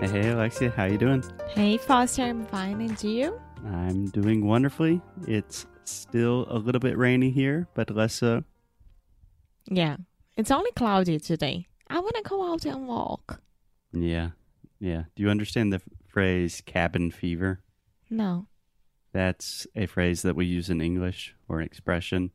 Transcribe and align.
Hey, 0.00 0.06
hey, 0.08 0.28
Alexia, 0.28 0.70
how 0.70 0.84
you 0.84 0.96
doing? 0.96 1.24
Hey, 1.48 1.76
Foster, 1.76 2.22
I'm 2.22 2.46
fine, 2.46 2.80
and 2.80 3.02
you? 3.02 3.40
I'm 3.66 4.06
doing 4.06 4.46
wonderfully. 4.46 5.00
It's 5.26 5.66
still 5.82 6.46
a 6.48 6.56
little 6.56 6.78
bit 6.78 6.96
rainy 6.96 7.30
here, 7.30 7.66
but 7.74 7.90
less 7.90 8.14
so. 8.14 8.44
Yeah, 9.66 9.96
it's 10.36 10.52
only 10.52 10.70
cloudy 10.72 11.18
today. 11.18 11.66
I 11.88 11.98
want 11.98 12.14
to 12.14 12.22
go 12.22 12.52
out 12.52 12.64
and 12.64 12.86
walk. 12.86 13.40
Yeah, 13.92 14.30
yeah. 14.78 15.04
Do 15.16 15.22
you 15.24 15.30
understand 15.30 15.72
the 15.72 15.82
phrase 16.06 16.62
cabin 16.64 17.10
fever? 17.10 17.60
No. 18.08 18.46
That's 19.12 19.66
a 19.74 19.86
phrase 19.86 20.22
that 20.22 20.36
we 20.36 20.46
use 20.46 20.70
in 20.70 20.80
English 20.80 21.34
or 21.48 21.58
an 21.58 21.66
expression. 21.66 22.30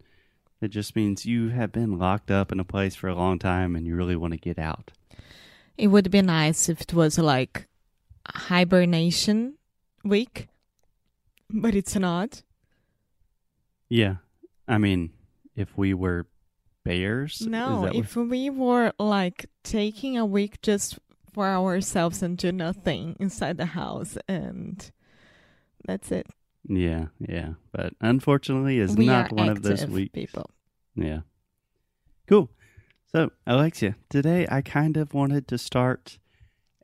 It 0.59 0.67
just 0.67 0.97
means 0.97 1.25
you 1.25 1.49
have 1.49 1.71
been 1.71 1.97
locked 1.97 2.29
up 2.29 2.51
in 2.51 2.59
a 2.59 2.65
place 2.65 2.95
for 2.95 3.07
a 3.07 3.15
long 3.15 3.39
time 3.39 3.75
and 3.75 3.87
you 3.87 3.95
really 3.95 4.17
want 4.17 4.33
to 4.33 4.39
get 4.39 4.59
out. 4.59 4.91
It 5.77 5.87
would 5.87 6.11
be 6.11 6.21
nice 6.21 6.69
if 6.69 6.81
it 6.81 6.93
was 6.93 7.17
like 7.17 7.67
hibernation 8.27 9.55
week, 10.03 10.47
but 11.49 11.75
it's 11.75 11.95
not. 11.95 12.43
Yeah. 13.89 14.17
I 14.67 14.77
mean, 14.77 15.11
if 15.55 15.77
we 15.77 15.93
were 15.93 16.27
bears, 16.83 17.41
No, 17.41 17.81
that 17.83 17.93
what- 17.93 17.95
if 17.95 18.15
we 18.15 18.49
were 18.49 18.93
like 18.99 19.45
taking 19.63 20.17
a 20.17 20.25
week 20.25 20.61
just 20.61 20.99
for 21.33 21.47
ourselves 21.47 22.21
and 22.21 22.37
do 22.37 22.51
nothing 22.51 23.15
inside 23.19 23.57
the 23.57 23.65
house, 23.67 24.17
and 24.27 24.91
that's 25.85 26.11
it. 26.11 26.27
yeah, 26.67 27.07
yeah. 27.19 27.53
But 27.71 27.93
unfortunately, 27.99 28.79
it's 28.79 28.95
we 28.95 29.07
not 29.07 29.31
one 29.33 29.49
of 29.49 29.63
those 29.63 29.85
weeks. 29.87 30.11
people. 30.13 30.49
Yeah. 30.95 31.21
Cool. 32.27 32.49
So, 33.15 33.29
Alexia, 33.45 33.95
today 34.09 34.47
I 34.49 34.63
kind 34.63 34.97
of 34.97 35.13
wanted 35.13 35.47
to 35.49 35.59
start 35.59 36.17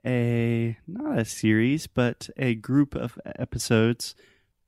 a 0.05 0.77
not 0.85 1.17
a 1.17 1.25
series, 1.25 1.87
but 1.87 2.29
a 2.37 2.53
group 2.53 2.93
of 2.93 3.17
episodes 3.25 4.13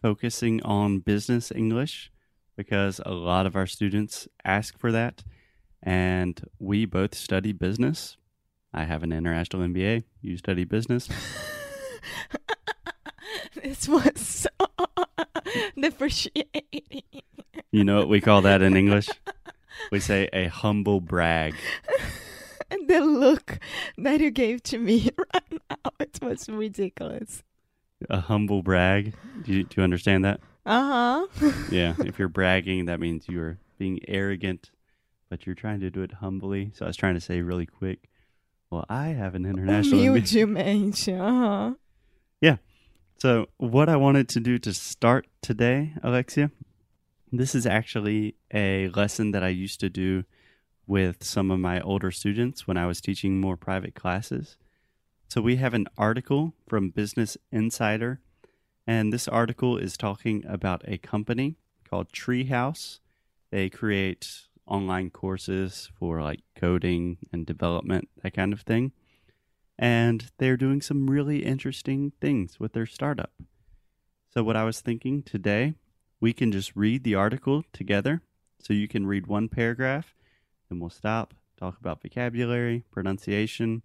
focusing 0.01 0.63
on 0.63 1.01
business 1.01 1.51
English 1.51 2.11
because 2.57 2.99
a 3.05 3.11
lot 3.11 3.45
of 3.45 3.55
our 3.55 3.67
students 3.67 4.27
ask 4.43 4.75
for 4.79 4.91
that 4.91 5.23
and 5.83 6.41
we 6.57 6.85
both 6.85 7.13
study 7.13 7.51
business. 7.51 8.17
I 8.73 8.85
have 8.85 9.03
an 9.03 9.11
international 9.11 9.61
MBA, 9.61 10.05
you 10.19 10.37
study 10.37 10.63
business. 10.63 11.09
this 13.63 13.87
was 13.87 14.19
so 14.19 14.49
depreciating. 15.79 17.03
You 17.73 17.85
know 17.85 17.99
what 17.99 18.09
we 18.09 18.19
call 18.19 18.41
that 18.41 18.61
in 18.61 18.75
English? 18.75 19.07
We 19.91 19.99
say 19.99 20.29
a 20.33 20.47
humble 20.47 21.01
brag. 21.01 21.55
And 22.71 22.87
the 22.87 23.01
look 23.01 23.59
that 23.97 24.21
you 24.21 24.31
gave 24.31 24.63
to 24.63 24.77
me 24.77 25.09
right 25.33 25.61
now, 25.69 25.91
it 25.99 26.19
was 26.21 26.47
ridiculous. 26.47 27.43
A 28.09 28.21
humble 28.21 28.63
brag. 28.63 29.13
Do 29.43 29.51
you, 29.51 29.63
do 29.65 29.75
you 29.75 29.83
understand 29.83 30.23
that? 30.23 30.39
Uh 30.65 31.27
huh. 31.35 31.51
yeah, 31.69 31.95
if 31.99 32.17
you're 32.17 32.29
bragging, 32.29 32.85
that 32.85 33.01
means 33.01 33.27
you're 33.27 33.57
being 33.77 33.99
arrogant, 34.07 34.71
but 35.29 35.45
you're 35.45 35.55
trying 35.55 35.81
to 35.81 35.89
do 35.89 36.01
it 36.01 36.13
humbly. 36.13 36.71
So 36.73 36.85
I 36.85 36.87
was 36.87 36.95
trying 36.95 37.15
to 37.15 37.21
say 37.21 37.41
really 37.41 37.65
quick. 37.65 38.09
Well, 38.69 38.85
I 38.87 39.07
have 39.07 39.35
an 39.35 39.45
international. 39.45 39.99
Humildemente. 39.99 41.19
Uh 41.19 41.31
huh. 41.31 41.73
Yeah. 42.39 42.57
So 43.17 43.47
what 43.57 43.89
I 43.89 43.97
wanted 43.97 44.29
to 44.29 44.39
do 44.39 44.57
to 44.59 44.73
start 44.73 45.27
today, 45.41 45.93
Alexia, 46.01 46.51
this 47.31 47.55
is 47.55 47.65
actually 47.65 48.35
a 48.53 48.89
lesson 48.89 49.31
that 49.31 49.43
I 49.43 49.49
used 49.49 49.79
to 49.79 49.89
do 49.89 50.25
with 50.85 51.23
some 51.23 51.49
of 51.51 51.59
my 51.59 51.79
older 51.79 52.11
students 52.11 52.67
when 52.67 52.77
I 52.77 52.85
was 52.85 52.99
teaching 52.99 53.39
more 53.39 53.55
private 53.55 53.95
classes. 53.95 54.57
So 55.29 55.41
we 55.41 55.55
have 55.55 55.73
an 55.73 55.87
article 55.97 56.53
from 56.67 56.89
Business 56.89 57.37
Insider, 57.51 58.19
and 58.85 59.13
this 59.13 59.29
article 59.29 59.77
is 59.77 59.95
talking 59.95 60.43
about 60.45 60.81
a 60.85 60.97
company 60.97 61.55
called 61.89 62.11
Treehouse. 62.11 62.99
They 63.49 63.69
create 63.69 64.29
online 64.65 65.09
courses 65.09 65.89
for 65.97 66.21
like 66.21 66.41
coding 66.55 67.17
and 67.31 67.45
development, 67.45 68.09
that 68.23 68.33
kind 68.33 68.51
of 68.51 68.61
thing. 68.61 68.91
And 69.79 70.31
they're 70.37 70.57
doing 70.57 70.81
some 70.81 71.09
really 71.09 71.45
interesting 71.45 72.11
things 72.19 72.59
with 72.59 72.73
their 72.73 72.85
startup. 72.85 73.31
So, 74.29 74.43
what 74.43 74.55
I 74.55 74.63
was 74.63 74.81
thinking 74.81 75.23
today, 75.23 75.75
we 76.21 76.31
can 76.31 76.53
just 76.53 76.71
read 76.75 77.03
the 77.03 77.15
article 77.15 77.65
together. 77.73 78.21
So, 78.59 78.73
you 78.73 78.87
can 78.87 79.05
read 79.05 79.27
one 79.27 79.49
paragraph, 79.49 80.13
then 80.69 80.79
we'll 80.79 80.91
stop, 80.91 81.33
talk 81.57 81.77
about 81.79 82.01
vocabulary, 82.01 82.85
pronunciation, 82.91 83.81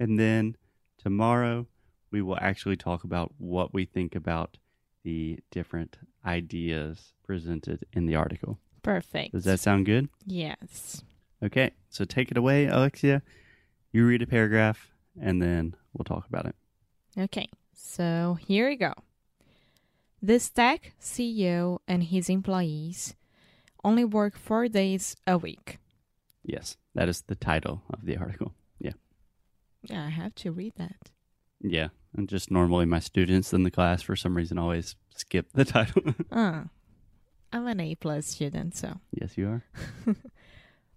and 0.00 0.18
then 0.18 0.56
tomorrow 0.96 1.66
we 2.10 2.22
will 2.22 2.38
actually 2.40 2.76
talk 2.76 3.04
about 3.04 3.34
what 3.36 3.74
we 3.74 3.84
think 3.84 4.14
about 4.14 4.56
the 5.02 5.40
different 5.50 5.98
ideas 6.24 7.12
presented 7.24 7.84
in 7.92 8.06
the 8.06 8.14
article. 8.14 8.58
Perfect. 8.82 9.32
Does 9.32 9.44
that 9.44 9.60
sound 9.60 9.86
good? 9.86 10.08
Yes. 10.24 11.02
Okay, 11.42 11.72
so 11.90 12.04
take 12.04 12.30
it 12.30 12.38
away, 12.38 12.66
Alexia. 12.66 13.22
You 13.92 14.06
read 14.06 14.22
a 14.22 14.26
paragraph, 14.26 14.92
and 15.20 15.42
then 15.42 15.74
we'll 15.92 16.04
talk 16.04 16.26
about 16.28 16.46
it. 16.46 16.54
Okay. 17.18 17.48
So 17.72 18.38
here 18.46 18.68
we 18.68 18.76
go. 18.76 18.92
The 20.22 20.38
Stack 20.38 20.94
CEO 21.00 21.78
and 21.86 22.04
his 22.04 22.28
employees 22.28 23.14
only 23.84 24.04
work 24.04 24.36
four 24.36 24.68
days 24.68 25.16
a 25.26 25.38
week. 25.38 25.78
Yes, 26.42 26.76
that 26.94 27.08
is 27.08 27.22
the 27.22 27.34
title 27.34 27.82
of 27.90 28.04
the 28.04 28.16
article. 28.16 28.54
Yeah. 28.80 28.92
Yeah, 29.82 30.04
I 30.06 30.10
have 30.10 30.34
to 30.36 30.52
read 30.52 30.74
that. 30.76 31.10
Yeah. 31.60 31.88
And 32.16 32.28
just 32.28 32.50
normally 32.50 32.86
my 32.86 32.98
students 33.00 33.52
in 33.52 33.62
the 33.62 33.70
class, 33.70 34.02
for 34.02 34.16
some 34.16 34.36
reason, 34.36 34.58
always 34.58 34.96
skip 35.14 35.52
the 35.52 35.64
title. 35.76 36.02
Uh, 36.30 36.62
I'm 37.52 37.66
an 37.66 37.80
A 37.80 37.94
plus 37.94 38.26
student, 38.26 38.74
so. 38.76 39.00
yes, 39.12 39.36
you 39.36 39.48
are. 39.48 39.64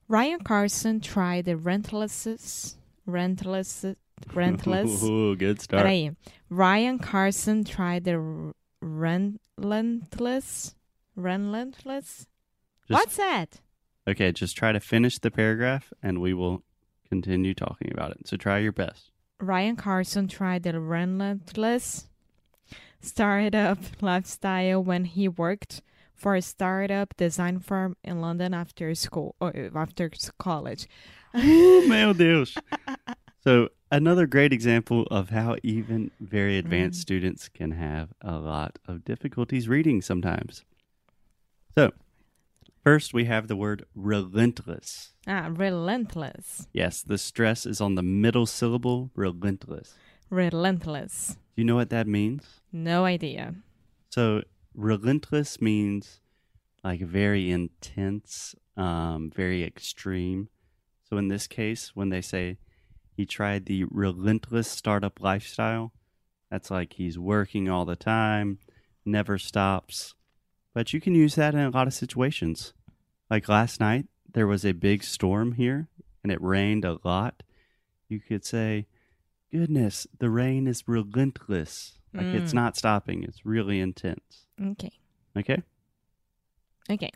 Ryan 0.08 0.40
Carson 0.40 1.02
tried 1.02 1.46
the 1.46 1.56
rentless, 1.56 2.76
rentless, 3.08 3.96
rentless. 4.34 5.04
Ooh, 5.08 5.36
good 5.36 5.62
start. 5.62 5.86
Peraí. 5.86 6.16
Ryan 6.50 6.98
Carson 7.00 7.64
tried 7.64 8.06
the 8.06 8.54
relentless, 8.82 10.76
relentless. 11.16 12.28
Just- 12.88 13.00
What's 13.00 13.18
that? 13.18 13.62
Okay, 14.08 14.32
just 14.32 14.58
try 14.58 14.72
to 14.72 14.80
finish 14.80 15.20
the 15.20 15.30
paragraph, 15.32 15.94
and 16.02 16.20
we 16.22 16.34
will 16.34 16.64
continue 17.10 17.54
talking 17.54 17.92
about 17.92 18.12
it. 18.12 18.28
So 18.28 18.38
try 18.38 18.60
your 18.60 18.72
best. 18.72 19.12
Ryan 19.40 19.76
Carson 19.76 20.28
tried 20.28 20.64
the 20.64 20.80
relentless 20.80 22.08
startup 23.02 23.78
lifestyle 24.02 24.84
when 24.84 25.06
he 25.06 25.28
worked 25.28 25.82
for 26.14 26.36
a 26.36 26.42
startup 26.42 27.16
design 27.16 27.60
firm 27.60 27.96
in 28.04 28.20
London 28.20 28.54
after 28.54 28.94
school 28.96 29.36
or 29.40 29.56
uh, 29.56 29.70
after 29.80 30.12
college. 30.38 30.88
Oh, 31.34 31.86
meu 31.88 32.12
Deus. 32.14 32.56
So 33.42 33.70
another 33.92 34.28
great 34.28 34.52
example 34.54 35.04
of 35.10 35.30
how 35.30 35.56
even 35.64 36.12
very 36.20 36.58
advanced 36.58 37.00
Mm. 37.00 37.02
students 37.02 37.50
can 37.50 37.72
have 37.72 38.14
a 38.22 38.38
lot 38.38 38.80
of 38.86 39.04
difficulties 39.06 39.68
reading 39.70 40.02
sometimes. 40.02 40.66
So 41.76 41.92
first 42.84 43.14
we 43.14 43.26
have 43.26 43.48
the 43.48 43.56
word 43.56 43.86
relentless. 43.96 45.14
Ah, 45.28 45.50
relentless, 45.54 46.68
Yes, 46.74 47.02
the 47.02 47.18
stress 47.18 47.66
is 47.66 47.80
on 47.80 47.96
the 47.96 48.04
middle 48.04 48.46
syllable, 48.46 49.12
relentless. 49.16 49.96
relentless. 50.30 51.38
Do 51.56 51.62
you 51.62 51.66
know 51.66 51.76
what 51.76 51.90
that 51.90 52.08
means? 52.08 52.62
No 52.72 53.06
idea. 53.06 53.56
So 54.10 54.44
relentless 54.74 55.62
means 55.62 56.22
like 56.84 57.02
very 57.02 57.50
intense, 57.52 58.56
um, 58.78 59.30
very 59.36 59.64
extreme. 59.64 60.50
So 61.10 61.18
in 61.18 61.28
this 61.28 61.48
case, 61.48 61.96
when 61.96 62.10
they 62.10 62.22
say 62.22 62.58
he 63.20 63.26
tried 63.26 63.66
the 63.66 63.84
relentless 63.92 64.70
startup 64.70 65.20
lifestyle, 65.20 65.92
that's 66.50 66.72
like 66.72 66.94
he's 66.94 67.20
working 67.20 67.68
all 67.68 67.84
the 67.84 67.98
time, 67.98 68.60
never 69.04 69.38
stops. 69.38 70.16
But 70.74 70.94
you 70.94 71.02
can 71.02 71.16
use 71.16 71.36
that 71.36 71.54
in 71.54 71.60
a 71.60 71.70
lot 71.70 71.86
of 71.86 71.94
situations. 71.94 72.72
Like 73.30 73.50
last 73.50 73.82
night, 73.82 74.06
there 74.32 74.48
was 74.48 74.66
a 74.66 74.72
big 74.72 75.04
storm 75.04 75.52
here 75.56 75.90
and 76.24 76.32
it 76.32 76.42
rained 76.42 76.86
a 76.86 76.98
lot. 77.04 77.44
You 78.08 78.22
could 78.22 78.46
say, 78.46 78.88
goodness, 79.52 80.08
the 80.18 80.30
rain 80.30 80.66
is 80.66 80.88
relentless. 80.88 82.00
Like 82.14 82.34
it's 82.34 82.52
Mm. 82.54 82.62
not 82.62 82.78
stopping. 82.78 83.24
It's 83.24 83.46
really 83.46 83.82
intense. 83.82 84.46
Okay. 84.64 84.94
Okay? 85.36 85.62
Okay. 86.90 87.12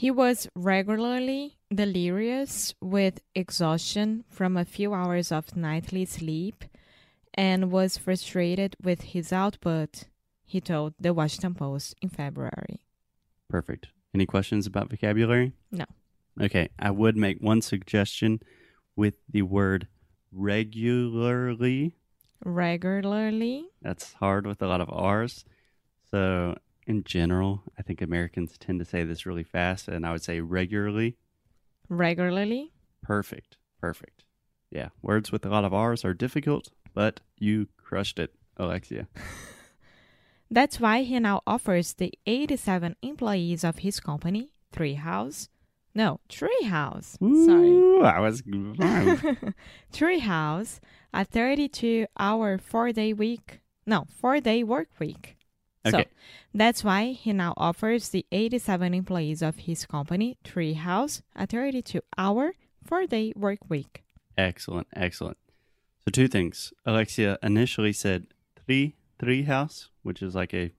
He 0.00 0.10
was 0.10 0.48
regularly 0.56 1.58
delirious 1.70 2.74
with 2.80 3.20
exhaustion 3.34 4.24
from 4.30 4.56
a 4.56 4.64
few 4.64 4.94
hours 4.94 5.30
of 5.30 5.54
nightly 5.54 6.06
sleep 6.06 6.64
and 7.34 7.70
was 7.70 7.98
frustrated 7.98 8.76
with 8.82 9.02
his 9.02 9.30
output, 9.30 10.04
he 10.46 10.58
told 10.58 10.94
the 10.98 11.12
Washington 11.12 11.52
Post 11.52 11.96
in 12.00 12.08
February. 12.08 12.80
Perfect. 13.50 13.88
Any 14.14 14.24
questions 14.24 14.66
about 14.66 14.88
vocabulary? 14.88 15.52
No. 15.70 15.84
Okay. 16.40 16.70
I 16.78 16.92
would 16.92 17.18
make 17.18 17.42
one 17.42 17.60
suggestion 17.60 18.40
with 18.96 19.16
the 19.28 19.42
word 19.42 19.86
regularly. 20.32 21.94
Regularly? 22.42 23.66
That's 23.82 24.14
hard 24.14 24.46
with 24.46 24.62
a 24.62 24.66
lot 24.66 24.80
of 24.80 24.88
R's. 24.90 25.44
So, 26.10 26.56
in 26.90 27.04
general, 27.04 27.62
I 27.78 27.82
think 27.82 28.02
Americans 28.02 28.58
tend 28.58 28.80
to 28.80 28.84
say 28.84 29.04
this 29.04 29.24
really 29.24 29.44
fast, 29.44 29.86
and 29.86 30.04
I 30.04 30.10
would 30.10 30.24
say 30.24 30.40
regularly. 30.40 31.16
Regularly? 31.88 32.72
Perfect. 33.00 33.58
Perfect. 33.80 34.24
Yeah. 34.72 34.88
Words 35.00 35.30
with 35.30 35.46
a 35.46 35.48
lot 35.48 35.64
of 35.64 35.72
R's 35.72 36.04
are 36.04 36.14
difficult, 36.14 36.72
but 36.92 37.20
you 37.38 37.68
crushed 37.76 38.18
it, 38.18 38.34
Alexia. 38.56 39.06
That's 40.50 40.80
why 40.80 41.02
he 41.02 41.20
now 41.20 41.42
offers 41.46 41.94
the 41.94 42.12
87 42.26 42.96
employees 43.02 43.62
of 43.62 43.78
his 43.78 44.00
company, 44.00 44.52
Treehouse. 44.74 45.48
No, 45.94 46.18
Treehouse. 46.28 47.18
Sorry. 47.46 48.04
I 48.04 48.18
was. 48.18 48.42
Treehouse, 49.92 50.80
a 51.14 51.24
32 51.24 52.06
hour, 52.18 52.58
four 52.58 52.90
day 52.90 53.12
week. 53.12 53.60
No, 53.86 54.06
four 54.20 54.40
day 54.40 54.64
work 54.64 54.88
week. 54.98 55.36
So 55.86 56.04
that's 56.54 56.84
why 56.84 57.12
he 57.12 57.32
now 57.32 57.54
offers 57.56 58.10
the 58.10 58.26
87 58.30 58.92
employees 58.92 59.40
of 59.42 59.56
his 59.56 59.86
company, 59.86 60.36
Treehouse, 60.44 61.22
a 61.34 61.46
32 61.46 62.00
hour, 62.18 62.52
four 62.84 63.06
day 63.06 63.32
work 63.34 63.58
week. 63.68 64.02
Excellent, 64.36 64.88
excellent. 64.94 65.38
So 66.04 66.10
two 66.12 66.28
things. 66.28 66.72
Alexia 66.84 67.38
initially 67.42 67.92
said 67.92 68.26
three 68.66 68.96
three 69.18 69.42
house, 69.42 69.88
which 70.02 70.22
is 70.22 70.34
like 70.34 70.52
a 70.54 70.72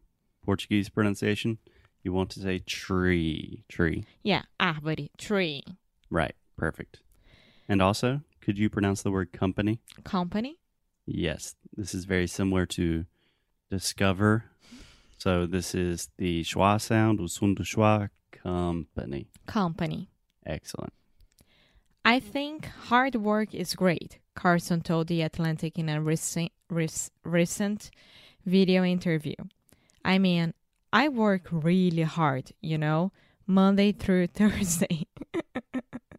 Portuguese 0.44 0.90
pronunciation. 0.90 1.58
You 2.04 2.14
want 2.14 2.32
to 2.32 2.40
say 2.40 2.60
tree, 2.60 3.64
tree. 3.70 4.06
Yeah, 4.24 4.44
árvore, 4.60 5.10
tree. 5.18 5.64
Right, 6.10 6.36
perfect. 6.58 7.00
And 7.70 7.82
also, 7.82 8.22
could 8.42 8.58
you 8.58 8.70
pronounce 8.70 9.04
the 9.04 9.12
word 9.12 9.32
company? 9.32 9.80
Company, 10.04 10.58
Yes, 11.06 11.56
this 11.76 11.94
is 11.94 12.06
very 12.06 12.28
similar 12.28 12.66
to 12.68 13.06
discover. 13.70 14.46
So 15.22 15.46
this 15.46 15.76
is 15.76 16.10
the 16.18 16.42
schwa 16.42 16.82
sound, 16.82 17.30
som 17.30 17.56
schwa, 17.56 18.10
company. 18.32 19.28
company. 19.46 20.10
Excellent. 20.48 20.94
I 22.04 22.20
think 22.20 22.66
hard 22.90 23.14
work 23.14 23.54
is 23.54 23.76
great, 23.76 24.18
Carson 24.34 24.82
told 24.82 25.10
The 25.10 25.22
Atlantic 25.22 25.78
in 25.78 25.90
a 25.90 26.02
recent, 26.02 26.52
rec- 26.72 27.12
recent 27.24 27.92
video 28.48 28.84
interview. 28.84 29.36
I 30.04 30.18
mean, 30.18 30.56
I 30.92 31.08
work 31.08 31.50
really 31.52 32.02
hard, 32.02 32.54
you 32.60 32.80
know, 32.80 33.12
Monday 33.46 33.92
through 33.92 34.26
Thursday. 34.40 35.06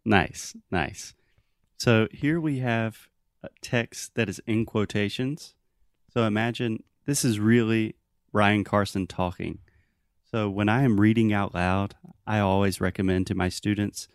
Nice, 0.05 0.55
nice. 0.71 1.13
So 1.75 2.07
here 2.09 2.39
we 2.39 2.59
have 2.59 3.09
a 3.43 3.49
text 3.61 4.15
that 4.15 4.29
is 4.29 4.39
in 4.47 4.65
quotations. 4.65 5.55
So 6.13 6.23
imagine 6.23 6.83
this 7.05 7.25
is 7.25 7.37
really 7.37 7.95
Ryan 8.33 8.63
Carson 8.63 9.07
talking. 9.07 9.59
So 10.29 10.49
when 10.49 10.67
I 10.67 10.81
am 10.81 10.99
reading 10.99 11.31
out 11.31 11.53
loud, 11.53 11.95
I 12.25 12.39
always 12.39 12.81
recommend 12.81 13.27
to 13.27 13.35
my 13.35 13.49
students 13.49 14.07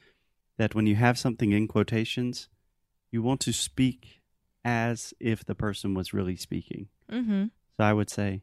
that 0.56 0.74
when 0.74 0.86
you 0.86 0.96
have 0.96 1.16
something 1.16 1.52
in 1.52 1.68
quotations, 1.68 2.48
you 3.12 3.22
want 3.22 3.40
to 3.42 3.52
speak 3.52 4.20
as 4.64 5.14
if 5.20 5.44
the 5.44 5.54
person 5.54 5.94
was 5.94 6.12
really 6.12 6.36
speaking. 6.36 6.88
mm-hmm. 7.10 7.44
So 7.76 7.84
I 7.84 7.92
would 7.92 8.10
say, 8.10 8.42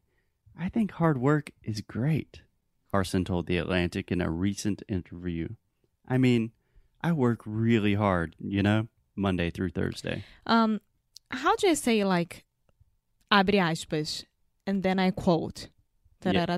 I 0.57 0.69
think 0.69 0.91
hard 0.91 1.17
work 1.17 1.51
is 1.61 1.81
great, 1.81 2.41
Carson 2.89 3.25
told 3.25 3.47
The 3.47 3.57
Atlantic 3.57 4.09
in 4.09 4.21
a 4.21 4.31
recent 4.31 4.81
interview. 4.87 5.49
I 6.07 6.17
mean, 6.17 6.51
I 7.01 7.11
work 7.11 7.41
really 7.45 7.95
hard, 7.95 8.37
you 8.39 8.63
know, 8.63 8.87
Monday 9.15 9.49
through 9.49 9.71
Thursday. 9.71 10.23
Um, 10.45 10.79
how 11.29 11.57
do 11.57 11.67
you 11.67 11.75
say 11.75 12.05
like 12.05 12.45
abre 13.29 13.59
aspas 13.59 14.23
and 14.67 14.83
then 14.83 14.99
I 14.99 15.11
quote? 15.11 15.69
Yeah. 16.23 16.57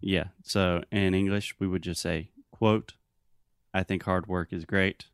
Yeah. 0.00 0.24
So 0.42 0.82
in 0.90 1.14
English, 1.14 1.54
we 1.58 1.66
would 1.66 1.82
just 1.82 2.02
say, 2.02 2.30
quote, 2.50 2.94
I 3.72 3.82
think 3.84 4.02
hard 4.02 4.26
work 4.26 4.52
is 4.52 4.64
great, 4.64 5.06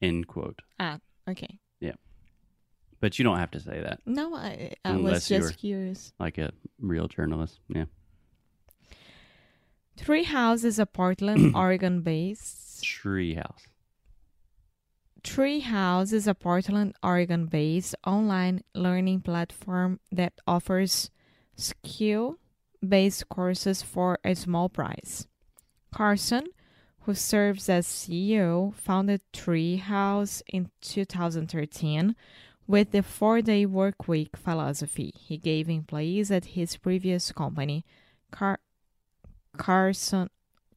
end 0.00 0.28
quote. 0.28 0.60
Ah, 0.78 0.98
okay. 1.28 1.58
Yeah. 1.80 1.94
But 3.00 3.18
you 3.18 3.24
don't 3.24 3.38
have 3.38 3.50
to 3.52 3.60
say 3.60 3.80
that 3.80 4.00
No, 4.06 4.34
I, 4.34 4.74
I 4.84 4.96
was 4.96 5.26
just 5.26 5.58
curious. 5.58 6.12
like 6.20 6.38
a 6.38 6.52
real 6.78 7.08
journalist. 7.08 7.58
Yeah. 7.68 7.86
Treehouse 9.98 10.64
is 10.64 10.78
a 10.78 10.86
Portland, 10.86 11.54
Oregon 11.56 12.02
based. 12.02 12.84
Treehouse. 12.84 13.66
Treehouse 15.22 16.12
is 16.12 16.26
a 16.26 16.34
Portland, 16.34 16.94
Oregon 17.02 17.46
based 17.46 17.94
online 18.06 18.62
learning 18.74 19.20
platform 19.20 20.00
that 20.10 20.32
offers 20.46 21.10
skill 21.56 22.38
based 22.86 23.28
courses 23.28 23.82
for 23.82 24.18
a 24.24 24.34
small 24.34 24.68
price. 24.68 25.26
Carson, 25.92 26.46
who 27.00 27.14
serves 27.14 27.68
as 27.68 27.86
CEO, 27.86 28.74
founded 28.74 29.20
Treehouse 29.32 30.42
in 30.46 30.70
2013 30.80 32.16
with 32.66 32.92
the 32.92 33.02
four 33.02 33.42
day 33.42 33.66
work 33.66 34.06
week 34.06 34.36
philosophy 34.36 35.12
he 35.16 35.36
gave 35.36 35.68
employees 35.68 36.30
at 36.30 36.56
his 36.56 36.76
previous 36.76 37.32
company, 37.32 37.84
Car- 38.30 38.60
Carson. 39.56 40.30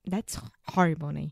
That's 0.05 0.39
horrible 0.69 1.11
name. 1.11 1.31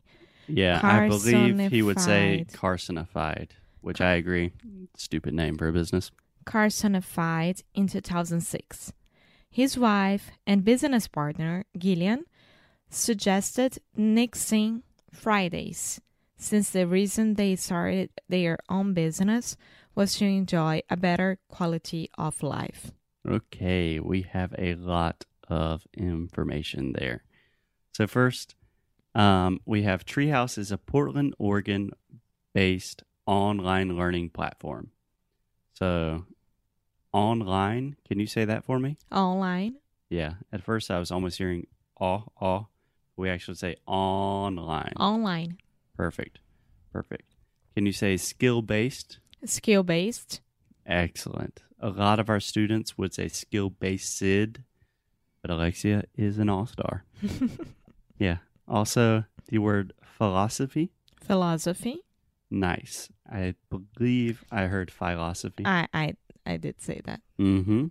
Yeah, 0.54 0.80
I 0.82 1.08
believe 1.08 1.70
he 1.70 1.82
would 1.82 2.00
say 2.00 2.46
Carsonified, 2.52 3.50
which 3.80 4.00
I 4.00 4.12
agree. 4.14 4.52
Stupid 4.96 5.34
name 5.34 5.56
for 5.56 5.68
a 5.68 5.72
business. 5.72 6.10
Carsonified 6.44 7.62
in 7.74 7.88
2006. 7.88 8.92
His 9.50 9.78
wife 9.78 10.30
and 10.46 10.64
business 10.64 11.08
partner, 11.08 11.64
Gillian, 11.78 12.24
suggested 12.88 13.78
nixing 13.98 14.82
Fridays, 15.12 16.00
since 16.36 16.70
the 16.70 16.86
reason 16.86 17.34
they 17.34 17.56
started 17.56 18.10
their 18.28 18.58
own 18.68 18.94
business 18.94 19.56
was 19.94 20.14
to 20.16 20.24
enjoy 20.24 20.82
a 20.88 20.96
better 20.96 21.38
quality 21.48 22.10
of 22.16 22.42
life. 22.42 22.90
Okay, 23.28 24.00
we 24.00 24.22
have 24.22 24.54
a 24.58 24.74
lot 24.74 25.24
of 25.48 25.86
information 25.94 26.94
there. 26.94 27.24
So 27.92 28.06
first, 28.06 28.54
um, 29.14 29.60
we 29.66 29.82
have 29.82 30.04
Treehouse 30.04 30.58
is 30.58 30.72
a 30.72 30.78
Portland, 30.78 31.34
Oregon 31.38 31.90
based 32.54 33.02
online 33.26 33.96
learning 33.96 34.30
platform. 34.30 34.90
So 35.74 36.26
online, 37.12 37.96
can 38.06 38.20
you 38.20 38.26
say 38.26 38.44
that 38.44 38.64
for 38.64 38.78
me? 38.78 38.96
Online, 39.10 39.74
Yeah. 40.08 40.34
At 40.52 40.62
first 40.62 40.90
I 40.90 40.98
was 40.98 41.10
almost 41.10 41.38
hearing 41.38 41.66
aw 42.00 42.22
aw. 42.40 42.64
We 43.16 43.28
actually 43.28 43.56
say 43.56 43.76
online. 43.86 44.92
online, 44.98 45.58
Perfect. 45.96 46.38
Perfect. 46.92 47.34
Can 47.74 47.86
you 47.86 47.92
say 47.92 48.16
skill 48.16 48.62
based? 48.62 49.18
skill 49.44 49.82
based, 49.82 50.40
Excellent. 50.86 51.62
A 51.80 51.88
lot 51.90 52.18
of 52.20 52.28
our 52.30 52.40
students 52.40 52.96
would 52.96 53.12
say 53.14 53.28
skill 53.28 53.70
based 53.70 54.16
SID, 54.16 54.62
but 55.42 55.50
Alexia 55.50 56.04
is 56.16 56.38
an 56.38 56.48
all 56.48 56.66
star. 56.66 57.04
yeah. 58.18 58.38
Also, 58.72 59.24
the 59.48 59.58
word 59.58 59.92
philosophy. 60.02 60.90
philosophy. 61.22 62.00
Nice. 62.50 63.10
I 63.30 63.54
believe 63.70 64.44
I 64.50 64.62
heard 64.62 64.90
philosophy. 64.90 65.64
I, 65.66 65.86
I, 65.92 66.14
I 66.46 66.56
did 66.56 66.80
say 66.80 67.02
that. 67.04 67.20
mm-hmm. 67.38 67.88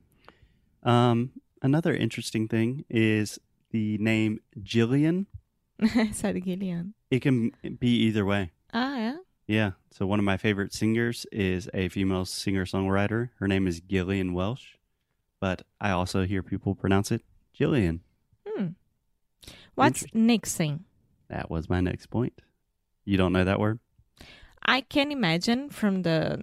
Um, 0.87 1.31
another 1.61 1.93
interesting 1.93 2.47
thing 2.47 2.85
is 2.89 3.39
the 3.69 3.97
name 3.99 4.39
Jillian. 4.59 5.27
I 5.81 6.09
said 6.11 6.43
Gillian. 6.43 6.95
It 7.11 7.21
can 7.21 7.51
be 7.79 7.89
either 8.07 8.25
way. 8.25 8.49
Ah, 8.73 8.97
yeah. 8.97 9.17
Yeah. 9.45 9.71
So 9.91 10.07
one 10.07 10.17
of 10.17 10.25
my 10.25 10.37
favorite 10.37 10.73
singers 10.73 11.27
is 11.31 11.69
a 11.73 11.89
female 11.89 12.25
singer 12.25 12.65
songwriter. 12.65 13.29
Her 13.39 13.47
name 13.47 13.67
is 13.67 13.81
Gillian 13.81 14.33
Welch, 14.33 14.79
but 15.39 15.61
I 15.79 15.91
also 15.91 16.25
hear 16.25 16.41
people 16.41 16.73
pronounce 16.73 17.11
it 17.11 17.21
Jillian. 17.57 17.99
What's 19.75 20.03
nixing? 20.07 20.81
That 21.29 21.49
was 21.49 21.69
my 21.69 21.81
next 21.81 22.07
point. 22.07 22.41
You 23.05 23.17
don't 23.17 23.33
know 23.33 23.43
that 23.43 23.59
word? 23.59 23.79
I 24.63 24.81
can 24.81 25.11
imagine 25.11 25.69
from 25.69 26.03
the 26.03 26.41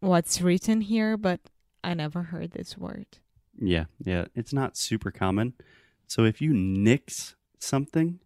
what's 0.00 0.40
written 0.40 0.82
here, 0.82 1.16
but 1.16 1.40
I 1.82 1.94
never 1.94 2.24
heard 2.24 2.52
this 2.52 2.76
word. 2.78 3.06
Yeah, 3.58 3.84
yeah. 4.04 4.26
It's 4.34 4.52
not 4.52 4.76
super 4.76 5.10
common. 5.10 5.54
So 6.06 6.24
if 6.24 6.40
you 6.40 6.52
nix 6.52 7.34
something, 7.58 8.20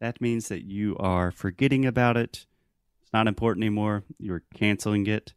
that 0.00 0.20
means 0.20 0.48
that 0.48 0.64
you 0.64 0.96
are 0.98 1.30
forgetting 1.30 1.84
about 1.86 2.16
it. 2.16 2.46
It's 3.02 3.12
not 3.12 3.28
important 3.28 3.62
anymore. 3.62 4.04
You're 4.18 4.42
canceling 4.54 5.06
it. 5.06 5.34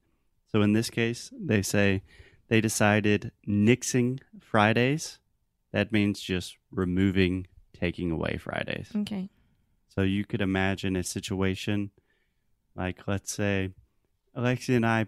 So 0.51 0.61
in 0.61 0.73
this 0.73 0.89
case, 0.89 1.31
they 1.37 1.61
say 1.61 2.01
they 2.47 2.61
decided 2.61 3.31
nixing 3.47 4.19
Fridays. 4.39 5.19
That 5.71 5.91
means 5.91 6.21
just 6.21 6.57
removing, 6.71 7.47
taking 7.83 8.11
away 8.11 8.37
Fridays. 8.37 8.89
Okay. 8.95 9.29
So 9.89 10.03
you 10.03 10.23
could 10.23 10.39
imagine 10.39 10.95
a 10.95 11.03
situation 11.03 11.91
like, 12.77 13.07
let's 13.07 13.33
say, 13.33 13.71
Alexia 14.33 14.77
and 14.77 14.85
I 14.85 15.07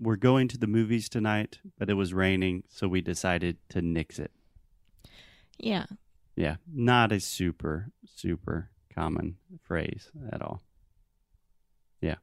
were 0.00 0.16
going 0.16 0.48
to 0.48 0.58
the 0.58 0.66
movies 0.66 1.08
tonight, 1.08 1.60
but 1.78 1.88
it 1.88 1.94
was 1.94 2.12
raining, 2.12 2.64
so 2.68 2.88
we 2.88 3.00
decided 3.00 3.58
to 3.70 3.80
nix 3.80 4.18
it. 4.18 4.32
Yeah. 5.56 5.86
Yeah, 6.34 6.56
not 6.70 7.12
a 7.12 7.20
super, 7.20 7.92
super 8.04 8.70
common 8.92 9.36
phrase 9.62 10.10
at 10.32 10.42
all. 10.42 10.62
Yeah. 12.00 12.16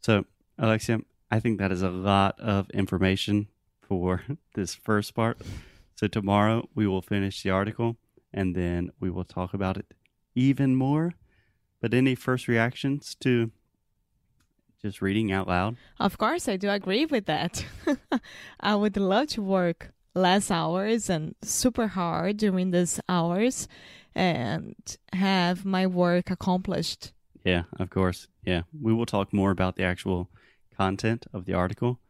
So, 0.00 0.26
Alexia, 0.58 0.98
I 1.30 1.38
think 1.38 1.58
that 1.58 1.70
is 1.70 1.80
a 1.82 1.90
lot 1.90 2.38
of 2.40 2.68
information 2.70 3.46
for 3.80 4.24
this 4.54 4.74
first 4.74 5.14
part. 5.14 5.38
So, 5.94 6.08
tomorrow 6.08 6.68
we 6.74 6.88
will 6.88 7.02
finish 7.02 7.42
the 7.42 7.50
article 7.50 7.96
and 8.32 8.54
then 8.54 8.90
we 9.00 9.10
will 9.10 9.24
talk 9.24 9.54
about 9.54 9.76
it 9.76 9.94
even 10.34 10.74
more. 10.74 11.14
But 11.80 11.94
any 11.94 12.14
first 12.14 12.48
reactions 12.48 13.16
to 13.20 13.50
just 14.80 15.02
reading 15.02 15.32
out 15.32 15.48
loud? 15.48 15.76
Of 15.98 16.18
course, 16.18 16.48
I 16.48 16.56
do 16.56 16.68
agree 16.70 17.06
with 17.06 17.26
that. 17.26 17.64
I 18.60 18.74
would 18.74 18.96
love 18.96 19.28
to 19.28 19.42
work 19.42 19.92
less 20.14 20.50
hours 20.50 21.08
and 21.08 21.34
super 21.42 21.88
hard 21.88 22.36
during 22.36 22.70
these 22.70 23.00
hours 23.08 23.68
and 24.14 24.74
have 25.12 25.64
my 25.64 25.86
work 25.86 26.30
accomplished. 26.30 27.12
Yeah, 27.44 27.64
of 27.78 27.90
course. 27.90 28.28
Yeah. 28.44 28.62
We 28.78 28.92
will 28.92 29.06
talk 29.06 29.32
more 29.32 29.50
about 29.50 29.76
the 29.76 29.84
actual 29.84 30.30
content 30.76 31.26
of 31.32 31.44
the 31.44 31.54
article, 31.54 32.00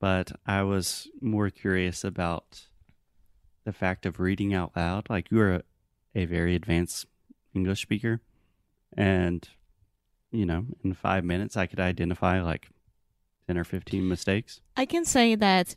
but 0.00 0.32
I 0.46 0.62
was 0.62 1.08
more 1.20 1.50
curious 1.50 2.04
about 2.04 2.66
the 3.66 3.72
fact 3.72 4.06
of 4.06 4.18
reading 4.18 4.54
out 4.54 4.72
loud. 4.74 5.10
Like 5.10 5.30
you 5.30 5.40
are 5.40 5.54
a, 5.56 5.62
a 6.14 6.24
very 6.24 6.54
advanced 6.54 7.04
English 7.52 7.82
speaker, 7.82 8.22
and 8.96 9.46
you 10.30 10.46
know, 10.46 10.64
in 10.82 10.94
five 10.94 11.24
minutes, 11.24 11.56
I 11.56 11.66
could 11.66 11.80
identify 11.80 12.40
like 12.40 12.68
10 13.48 13.58
or 13.58 13.64
15 13.64 14.08
mistakes. 14.08 14.60
I 14.76 14.86
can 14.86 15.04
say 15.04 15.34
that 15.34 15.74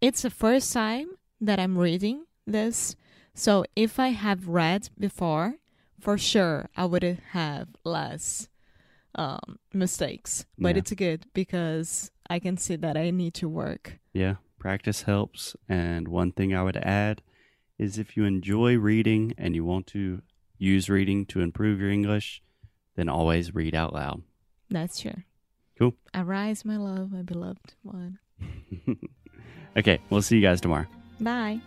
it's 0.00 0.22
the 0.22 0.30
first 0.30 0.72
time 0.72 1.08
that 1.40 1.58
I'm 1.58 1.76
reading 1.76 2.26
this. 2.46 2.94
So 3.34 3.64
if 3.74 3.98
I 3.98 4.08
have 4.08 4.46
read 4.48 4.90
before, 4.98 5.56
for 5.98 6.18
sure 6.18 6.68
I 6.76 6.84
would 6.84 7.02
have 7.30 7.68
less 7.84 8.48
um, 9.14 9.58
mistakes. 9.72 10.44
But 10.58 10.74
Yeah. 10.74 10.80
it's 10.80 10.92
good 10.92 11.26
because 11.32 12.10
I 12.28 12.38
can 12.40 12.56
see 12.56 12.76
that 12.76 12.96
I 12.96 13.10
need 13.10 13.34
to 13.34 13.48
work. 13.48 13.98
Yeah, 14.12 14.36
practice 14.62 15.02
helps. 15.02 15.56
And 15.68 16.06
one 16.06 16.30
thing 16.30 16.54
I 16.54 16.62
would 16.62 16.76
add 16.76 17.20
is 17.80 17.98
if 17.98 18.16
you 18.16 18.24
enjoy 18.24 18.76
reading 18.78 19.34
and 19.36 19.56
you 19.56 19.64
want 19.64 19.88
to 19.88 20.22
use 20.56 20.88
reading 20.88 21.26
to 21.26 21.40
improve 21.40 21.80
your 21.80 21.90
English, 21.90 22.40
then 22.94 23.08
always 23.08 23.56
read 23.56 23.74
out 23.74 23.92
loud. 23.92 24.22
That's 24.70 25.00
true. 25.00 25.24
Cool. 25.76 25.94
Arise, 26.14 26.64
my 26.64 26.76
love, 26.76 27.10
my 27.10 27.22
beloved 27.22 27.74
one. 27.82 28.20
okay, 29.76 29.98
we'll 30.10 30.22
see 30.22 30.36
you 30.36 30.42
guys 30.42 30.60
tomorrow. 30.60 30.86
Bye. 31.18 31.60